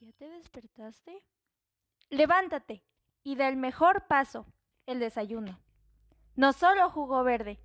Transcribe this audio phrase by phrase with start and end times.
[0.00, 1.22] ¿Ya te despertaste?
[2.10, 2.84] Levántate
[3.24, 4.46] y da el mejor paso,
[4.86, 5.58] el desayuno.
[6.36, 7.58] No solo jugo verde.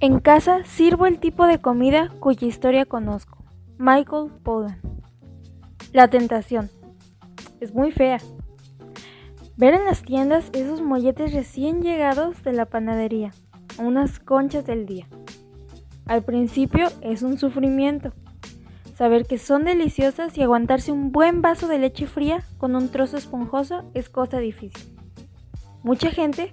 [0.00, 3.35] En casa sirvo el tipo de comida cuya historia conozco.
[3.78, 4.80] Michael Pollan.
[5.92, 6.70] La tentación.
[7.60, 8.18] Es muy fea.
[9.58, 13.32] Ver en las tiendas esos molletes recién llegados de la panadería,
[13.78, 15.06] unas conchas del día.
[16.06, 18.14] Al principio es un sufrimiento.
[18.94, 23.18] Saber que son deliciosas y aguantarse un buen vaso de leche fría con un trozo
[23.18, 24.96] esponjoso es cosa difícil.
[25.82, 26.50] Mucha gente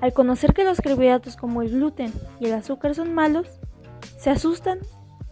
[0.00, 3.46] al conocer que los carbohidratos como el gluten y el azúcar son malos,
[4.16, 4.78] se asustan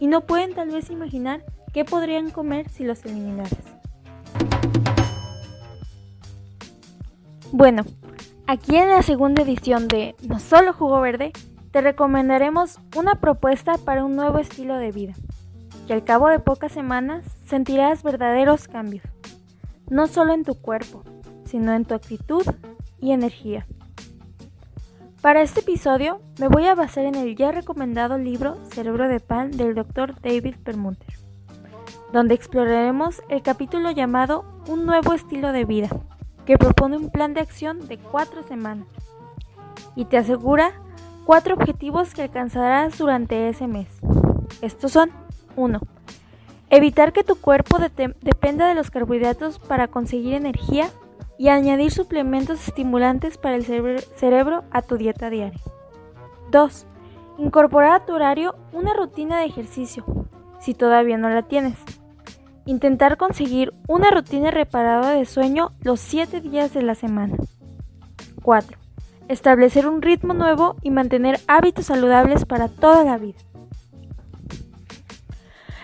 [0.01, 3.55] y no pueden tal vez imaginar qué podrían comer si los eliminaras.
[7.51, 7.83] Bueno,
[8.47, 11.31] aquí en la segunda edición de No Solo Jugo Verde,
[11.69, 15.13] te recomendaremos una propuesta para un nuevo estilo de vida,
[15.85, 19.03] que al cabo de pocas semanas sentirás verdaderos cambios,
[19.87, 21.03] no solo en tu cuerpo,
[21.45, 22.43] sino en tu actitud
[22.99, 23.67] y energía.
[25.21, 29.51] Para este episodio me voy a basar en el ya recomendado libro Cerebro de Pan
[29.51, 30.19] del Dr.
[30.19, 31.13] David Permuter,
[32.11, 35.89] donde exploraremos el capítulo llamado Un nuevo estilo de vida,
[36.47, 38.87] que propone un plan de acción de cuatro semanas
[39.95, 40.71] y te asegura
[41.23, 43.89] cuatro objetivos que alcanzarás durante ese mes.
[44.63, 45.11] Estos son
[45.55, 45.81] 1.
[46.71, 50.89] Evitar que tu cuerpo dependa de los carbohidratos para conseguir energía
[51.41, 55.59] y añadir suplementos estimulantes para el cerebro a tu dieta diaria.
[56.51, 56.85] 2.
[57.39, 60.05] Incorporar a tu horario una rutina de ejercicio,
[60.59, 61.79] si todavía no la tienes.
[62.67, 67.35] Intentar conseguir una rutina reparada de sueño los 7 días de la semana.
[68.43, 68.77] 4.
[69.27, 73.39] Establecer un ritmo nuevo y mantener hábitos saludables para toda la vida.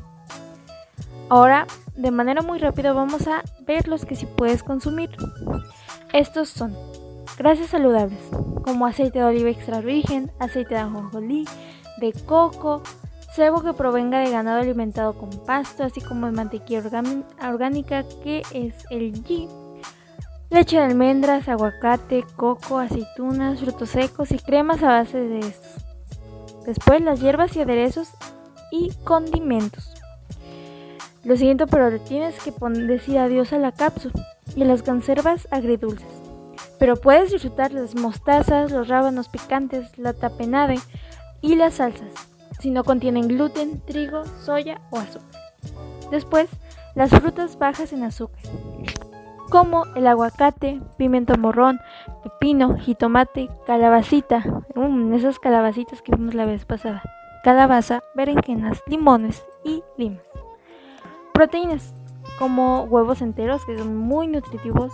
[1.29, 5.09] Ahora, de manera muy rápida, vamos a ver los que sí puedes consumir.
[6.11, 6.75] Estos son
[7.37, 8.19] grasas saludables,
[8.63, 11.45] como aceite de oliva extra virgen, aceite de ajonjolí,
[11.99, 12.81] de coco,
[13.35, 16.83] cebo que provenga de ganado alimentado con pasto, así como de mantequilla
[17.41, 19.47] orgánica que es el ghee,
[20.49, 25.85] leche de almendras, aguacate, coco, aceitunas, frutos secos y cremas a base de estos.
[26.65, 28.09] Después las hierbas y aderezos
[28.71, 29.93] y condimentos.
[31.23, 32.53] Lo siguiente pero tienes que
[32.87, 34.13] decir adiós a la cápsula
[34.55, 36.07] y a las conservas agridulces.
[36.79, 40.79] Pero puedes disfrutar las mostazas, los rábanos picantes, la tapenade,
[41.41, 45.41] y las salsas, si no contienen gluten, trigo, soya o azúcar.
[46.11, 46.49] Después,
[46.95, 48.41] las frutas bajas en azúcar,
[49.49, 51.79] como el aguacate, pimiento morrón,
[52.23, 54.43] pepino, jitomate, calabacita,
[54.75, 57.01] um, esas calabacitas que vimos la vez pasada,
[57.43, 60.23] calabaza, berenjenas, limones y limas.
[61.33, 61.93] Proteínas,
[62.37, 64.91] como huevos enteros, que son muy nutritivos,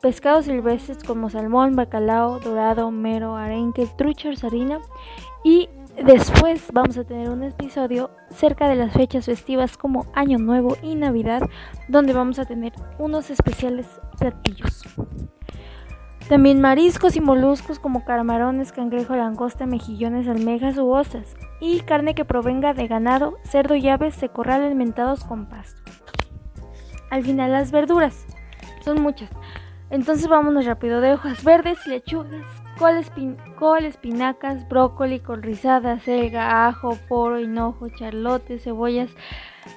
[0.00, 4.80] pescados silvestres como salmón, bacalao, dorado, mero, arenque, trucha, sardina
[5.44, 10.76] y después vamos a tener un episodio cerca de las fechas festivas como Año Nuevo
[10.82, 11.42] y Navidad
[11.88, 13.86] donde vamos a tener unos especiales
[14.18, 14.84] platillos.
[16.30, 21.34] También mariscos y moluscos como camarones, cangrejo, langosta, mejillones, almejas u ostras.
[21.60, 25.82] Y carne que provenga de ganado, cerdo y aves de corral alimentados con pasto.
[27.10, 28.26] Al final las verduras.
[28.84, 29.28] Son muchas.
[29.90, 31.00] Entonces vámonos rápido.
[31.00, 32.46] De hojas verdes, lechugas,
[32.80, 39.10] col, espinacas, brócoli, col rizada, selga, ajo, poro, hinojo, charlote, cebollas,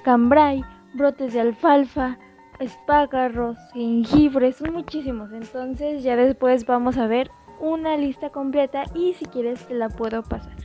[0.04, 0.64] cambray,
[0.94, 2.18] brotes de alfalfa,
[2.58, 5.32] espágarros, jengibre, son muchísimos.
[5.32, 7.30] Entonces ya después vamos a ver
[7.60, 10.56] una lista completa y si quieres te la puedo pasar.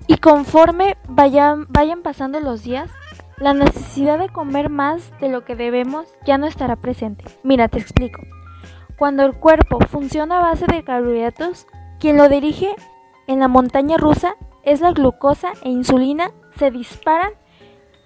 [0.06, 2.92] y conforme vayan pasando los días,
[3.40, 7.26] la necesidad de comer más de lo que debemos ya no estará presente.
[7.42, 8.22] Mira, te explico.
[8.98, 11.68] Cuando el cuerpo funciona a base de carbohidratos,
[12.00, 12.76] quien lo dirige
[13.28, 17.34] en la montaña rusa es la glucosa e insulina se disparan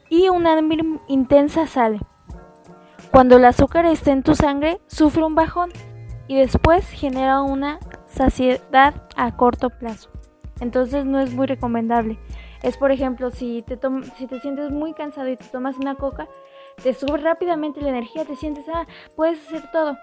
[0.09, 2.00] y una hambre intensa sale.
[3.12, 5.71] Cuando el azúcar está en tu sangre, sufre un bajón
[6.27, 10.09] y después genera una saciedad a corto plazo.
[10.59, 12.19] Entonces no es muy recomendable.
[12.62, 13.80] Es por ejemplo, si te,
[14.18, 16.27] si te sientes muy cansado y te tomas una coca,
[16.83, 18.85] te sube rápidamente la energía, te sientes, ah,
[19.15, 19.97] puedes hacer todo.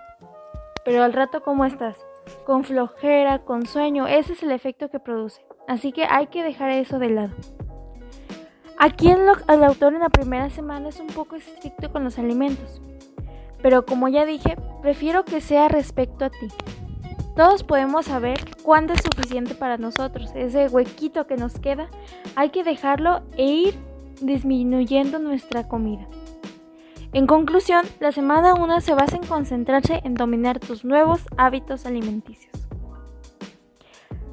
[0.87, 1.97] Pero al rato, ¿cómo estás?
[2.45, 5.45] Con flojera, con sueño, ese es el efecto que produce.
[5.67, 7.35] Así que hay que dejar eso de lado.
[8.79, 12.81] Aquí el, el autor en la primera semana es un poco estricto con los alimentos.
[13.61, 16.47] Pero como ya dije, prefiero que sea respecto a ti.
[17.35, 20.31] Todos podemos saber cuándo es suficiente para nosotros.
[20.37, 21.89] Ese huequito que nos queda,
[22.37, 23.75] hay que dejarlo e ir
[24.21, 26.07] disminuyendo nuestra comida.
[27.17, 32.53] En conclusión, la semana 1 se basa en concentrarse en dominar tus nuevos hábitos alimenticios.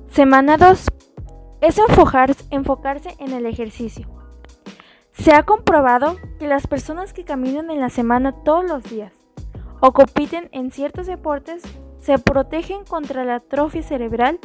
[0.10, 0.88] Semana 2
[1.62, 1.78] es
[2.52, 4.06] enfocarse en el ejercicio.
[5.14, 9.14] Se ha comprobado que las personas que caminan en la semana todos los días
[9.80, 11.64] o compiten en ciertos deportes
[12.00, 14.42] se protegen contra la atrofia cerebral,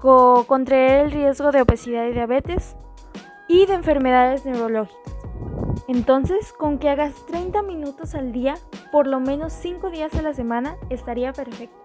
[0.00, 2.76] contra el riesgo de obesidad y diabetes
[3.46, 5.15] y de enfermedades neurológicas.
[5.88, 8.54] Entonces, con que hagas 30 minutos al día,
[8.90, 11.76] por lo menos 5 días a la semana, estaría perfecto.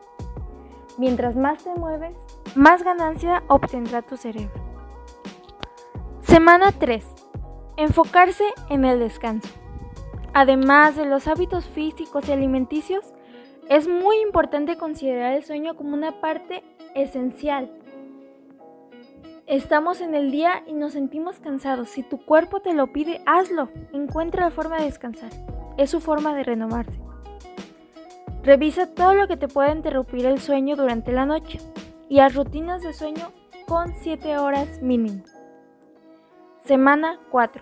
[0.98, 2.16] Mientras más te mueves,
[2.56, 4.52] más ganancia obtendrá tu cerebro.
[6.22, 7.06] Semana 3.
[7.78, 9.50] Enfocarse en el descanso.
[10.34, 13.06] Además de los hábitos físicos y alimenticios,
[13.70, 16.64] es muy importante considerar el sueño como una parte
[16.96, 17.72] esencial.
[19.52, 21.90] Estamos en el día y nos sentimos cansados.
[21.90, 23.68] Si tu cuerpo te lo pide, hazlo.
[23.92, 25.30] Encuentra la forma de descansar.
[25.76, 26.98] Es su forma de renovarse.
[28.44, 31.60] Revisa todo lo que te pueda interrumpir el sueño durante la noche
[32.08, 33.34] y haz rutinas de sueño
[33.68, 35.22] con 7 horas mínimo.
[36.64, 37.62] Semana 4.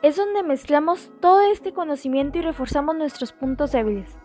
[0.00, 4.16] Es donde mezclamos todo este conocimiento y reforzamos nuestros puntos débiles.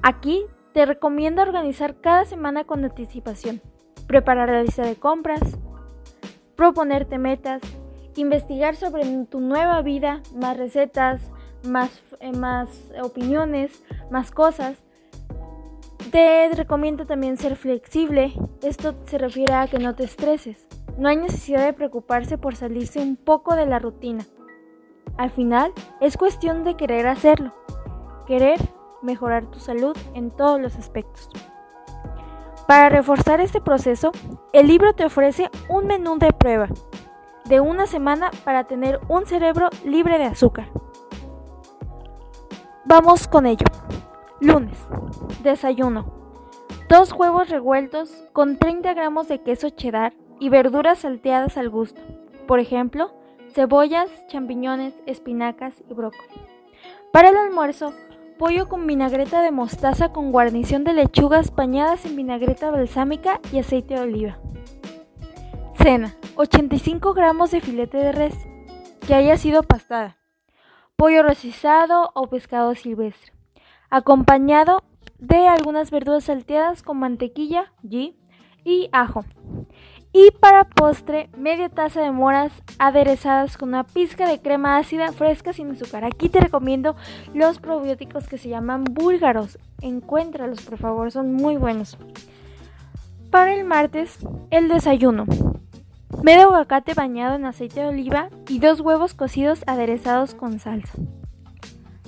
[0.00, 3.60] Aquí te recomiendo organizar cada semana con anticipación,
[4.06, 5.58] preparar la lista de compras,
[6.56, 7.62] proponerte metas,
[8.16, 11.22] investigar sobre tu nueva vida, más recetas,
[11.64, 12.68] más, eh, más
[13.02, 14.78] opiniones, más cosas.
[16.10, 18.32] Te recomiendo también ser flexible.
[18.62, 20.66] Esto se refiere a que no te estreses.
[20.96, 24.24] No hay necesidad de preocuparse por salirse un poco de la rutina.
[25.16, 27.52] Al final, es cuestión de querer hacerlo.
[28.26, 28.60] Querer
[29.02, 31.28] mejorar tu salud en todos los aspectos.
[32.66, 34.12] Para reforzar este proceso,
[34.52, 36.68] el libro te ofrece un menú de prueba
[37.44, 40.68] de una semana para tener un cerebro libre de azúcar.
[42.86, 43.66] Vamos con ello.
[44.40, 44.78] Lunes.
[45.42, 46.06] Desayuno.
[46.88, 52.00] Dos huevos revueltos con 30 gramos de queso cheddar, y verduras salteadas al gusto.
[52.46, 53.12] Por ejemplo,
[53.54, 56.40] cebollas, champiñones, espinacas y brócoli.
[57.12, 57.92] Para el almuerzo,
[58.38, 63.94] pollo con vinagreta de mostaza con guarnición de lechugas bañadas en vinagreta balsámica y aceite
[63.94, 64.38] de oliva.
[65.74, 68.34] Cena, 85 gramos de filete de res
[69.06, 70.16] que haya sido pastada,
[70.96, 73.32] pollo rostizado o pescado silvestre,
[73.90, 74.82] acompañado
[75.18, 79.24] de algunas verduras salteadas con mantequilla y ajo.
[80.16, 85.52] Y para postre, media taza de moras aderezadas con una pizca de crema ácida fresca
[85.52, 86.04] sin azúcar.
[86.04, 86.94] Aquí te recomiendo
[87.34, 89.58] los probióticos que se llaman búlgaros.
[89.80, 91.98] Encuéntralos, por favor, son muy buenos.
[93.32, 95.26] Para el martes, el desayuno.
[96.22, 100.92] Medio aguacate bañado en aceite de oliva y dos huevos cocidos aderezados con salsa.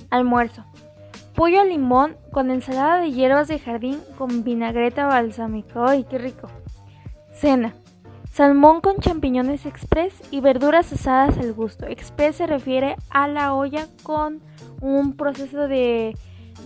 [0.09, 0.63] Almuerzo.
[1.35, 5.89] Pollo al limón con ensalada de hierbas de jardín con vinagreta balsámica.
[5.89, 6.47] ¡Ay, qué rico!
[7.33, 7.75] Cena.
[8.37, 11.87] Salmón con champiñones express y verduras asadas al gusto.
[11.87, 14.43] Express se refiere a la olla con
[14.79, 16.15] un proceso de,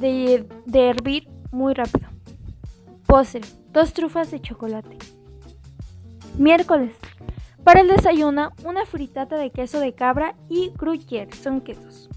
[0.01, 2.09] de, hervir muy rápido.
[3.07, 3.39] Postre.
[3.69, 4.97] Dos trufas de chocolate.
[6.37, 6.93] Miércoles.
[7.63, 12.09] Para el desayuno, una fritata de queso de cabra y gruyère, son quesos.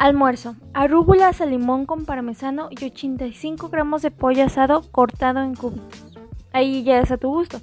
[0.00, 6.18] Almuerzo, arúgulas al limón con parmesano y 85 gramos de pollo asado cortado en cubitos.
[6.52, 7.60] Ahí ya es a tu gusto.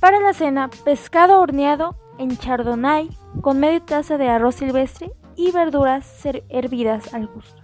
[0.00, 3.08] Para la cena, pescado horneado en chardonnay
[3.40, 6.06] con media taza de arroz silvestre y verduras
[6.48, 7.62] hervidas al gusto.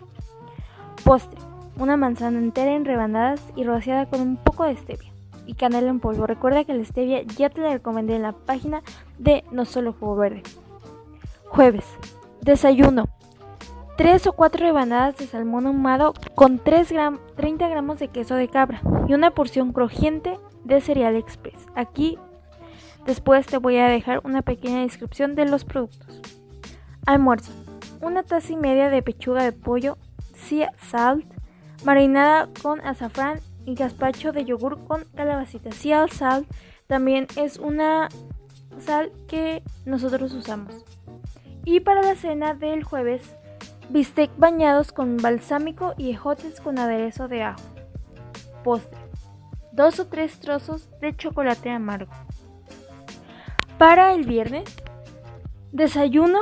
[1.04, 1.38] Postre,
[1.78, 5.12] una manzana entera en rebanadas y rociada con un poco de stevia
[5.46, 6.26] y canela en polvo.
[6.26, 8.82] Recuerda que la stevia ya te la recomendé en la página
[9.18, 10.42] de No Solo Jugo Verde.
[11.48, 11.84] Jueves,
[12.40, 13.08] desayuno.
[13.98, 16.94] 3 o 4 rebanadas de salmón ahumado con 3
[17.36, 21.66] 30 gramos de queso de cabra y una porción crujiente de cereal express.
[21.74, 22.18] Aquí
[23.06, 26.20] después te voy a dejar una pequeña descripción de los productos.
[27.06, 27.52] Almuerzo.
[28.00, 29.96] Una taza y media de pechuga de pollo
[30.34, 31.24] sea salt
[31.84, 35.72] marinada con azafrán y gazpacho de yogur con calabacita.
[35.72, 36.48] Sea salt
[36.86, 38.08] también es una
[38.78, 40.84] sal que nosotros usamos.
[41.64, 43.36] Y para la cena del jueves,
[43.88, 47.62] bistec bañados con balsámico y ejotes con aderezo de ajo.
[48.64, 49.01] Postre
[49.72, 52.12] dos o tres trozos de chocolate amargo.
[53.78, 54.64] Para el viernes,
[55.72, 56.40] desayuno,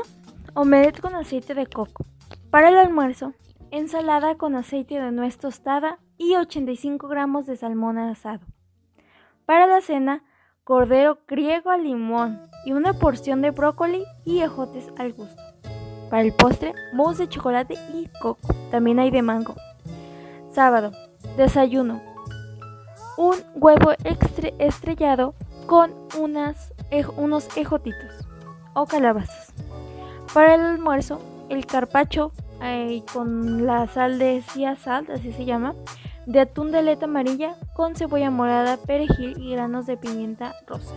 [0.55, 2.05] omelette con aceite de coco.
[2.51, 3.33] Para el almuerzo,
[3.71, 8.45] ensalada con aceite de nuez tostada y 85 gramos de salmón asado.
[9.47, 10.25] Para la cena,
[10.65, 15.41] cordero griego al limón y una porción de brócoli y ejotes al gusto.
[16.11, 18.55] Para el postre, mousse de chocolate y coco.
[18.71, 19.55] También hay de mango.
[20.51, 20.91] Sábado,
[21.37, 22.03] desayuno,
[23.21, 23.93] un huevo
[24.59, 25.35] estrellado
[25.67, 26.73] con unas,
[27.19, 28.27] unos ejotitos
[28.73, 29.53] o calabazas.
[30.33, 35.75] Para el almuerzo, el carpacho eh, con la sal de cia sal, así se llama,
[36.25, 40.95] de atún de aleta amarilla con cebolla morada, perejil y granos de pimienta rosa.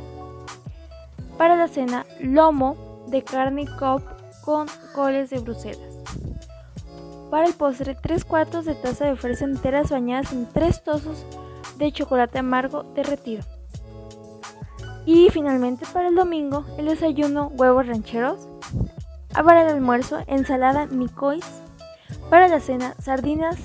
[1.37, 4.01] Para la cena, lomo de carne cop
[4.45, 5.97] con coles de Bruselas.
[7.29, 11.25] Para el postre, 3 cuartos de taza de fresa enteras bañadas en 3 tozos
[11.83, 13.43] de chocolate amargo derretido.
[15.05, 18.47] Y finalmente para el domingo, el desayuno, huevos rancheros.
[19.33, 21.45] Para el almuerzo, ensalada micois.
[22.29, 23.57] Para la cena, sardinas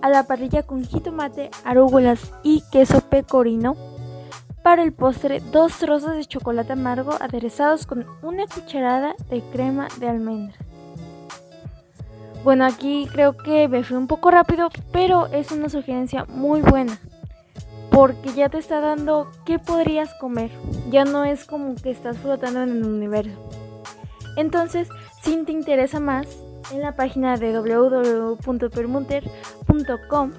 [0.00, 3.76] a la parrilla con jitomate, arúgulas y queso pecorino.
[4.62, 10.08] Para el postre, dos trozos de chocolate amargo aderezados con una cucharada de crema de
[10.08, 10.56] almendra.
[12.42, 16.98] Bueno, aquí creo que me fui un poco rápido, pero es una sugerencia muy buena
[17.96, 20.50] porque ya te está dando qué podrías comer.
[20.90, 23.48] Ya no es como que estás flotando en el universo.
[24.36, 24.90] Entonces,
[25.22, 26.28] si te interesa más,
[26.70, 30.32] en la página de www.permunter.com,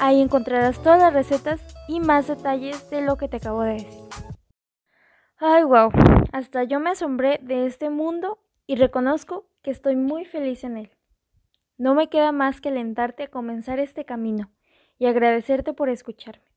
[0.00, 4.02] ahí encontrarás todas las recetas y más detalles de lo que te acabo de decir.
[5.36, 5.92] Ay, wow,
[6.32, 10.90] hasta yo me asombré de este mundo y reconozco que estoy muy feliz en él.
[11.78, 14.50] No me queda más que alentarte a comenzar este camino
[14.98, 16.55] y agradecerte por escucharme.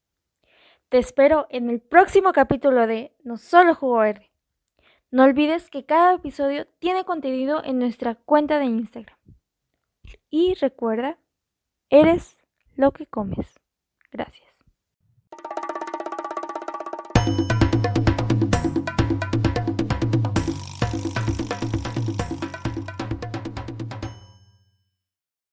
[0.90, 4.32] Te espero en el próximo capítulo de No Solo Jugo Verde.
[5.12, 9.16] No olvides que cada episodio tiene contenido en nuestra cuenta de Instagram.
[10.32, 11.20] Y recuerda,
[11.92, 12.40] eres
[12.76, 13.60] lo que comes.
[14.12, 14.49] Gracias.